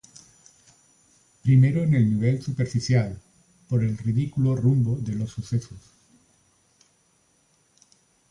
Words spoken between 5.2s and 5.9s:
sucesos.